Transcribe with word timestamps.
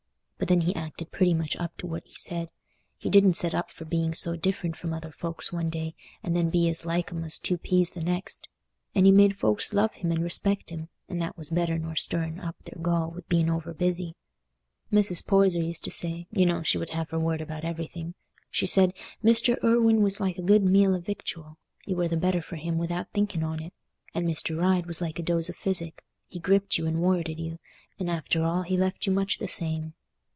But 0.37 0.47
then 0.47 0.61
he 0.61 0.73
acted 0.75 1.11
pretty 1.11 1.35
much 1.35 1.55
up 1.57 1.77
to 1.77 1.85
what 1.85 2.01
he 2.03 2.15
said; 2.15 2.49
he 2.97 3.11
didn't 3.11 3.35
set 3.35 3.53
up 3.53 3.69
for 3.69 3.85
being 3.85 4.15
so 4.15 4.35
different 4.35 4.75
from 4.75 4.91
other 4.91 5.11
folks 5.11 5.53
one 5.53 5.69
day, 5.69 5.93
and 6.23 6.35
then 6.35 6.49
be 6.49 6.67
as 6.67 6.83
like 6.83 7.11
'em 7.11 7.23
as 7.23 7.37
two 7.37 7.59
peas 7.59 7.91
the 7.91 8.01
next. 8.01 8.47
And 8.95 9.05
he 9.05 9.11
made 9.11 9.37
folks 9.37 9.71
love 9.71 9.93
him 9.93 10.11
and 10.11 10.23
respect 10.23 10.71
him, 10.71 10.89
and 11.07 11.21
that 11.21 11.37
was 11.37 11.51
better 11.51 11.77
nor 11.77 11.95
stirring 11.95 12.39
up 12.39 12.55
their 12.65 12.81
gall 12.81 13.11
wi' 13.11 13.21
being 13.29 13.49
overbusy. 13.51 14.13
Mrs. 14.91 15.23
Poyser 15.27 15.61
used 15.61 15.83
to 15.83 15.91
say—you 15.91 16.45
know 16.47 16.63
she 16.63 16.79
would 16.79 16.89
have 16.89 17.11
her 17.11 17.19
word 17.19 17.39
about 17.39 17.63
everything—she 17.63 18.65
said, 18.65 18.95
Mr. 19.23 19.59
Irwine 19.63 20.01
was 20.01 20.19
like 20.19 20.39
a 20.39 20.41
good 20.41 20.63
meal 20.63 20.95
o' 20.95 20.99
victual, 20.99 21.59
you 21.85 21.95
were 21.95 22.07
the 22.07 22.17
better 22.17 22.41
for 22.41 22.55
him 22.55 22.79
without 22.79 23.11
thinking 23.13 23.43
on 23.43 23.61
it, 23.61 23.73
and 24.15 24.27
Mr. 24.27 24.59
Ryde 24.59 24.87
was 24.87 25.01
like 25.01 25.19
a 25.19 25.23
dose 25.23 25.51
o' 25.51 25.53
physic, 25.53 26.03
he 26.25 26.39
gripped 26.39 26.79
you 26.79 26.87
and 26.87 26.99
worreted 26.99 27.39
you, 27.39 27.59
and 27.99 28.09
after 28.09 28.43
all 28.43 28.63
he 28.63 28.75
left 28.75 29.05
you 29.05 29.13
much 29.13 29.37
the 29.37 29.47
same." 29.47 29.93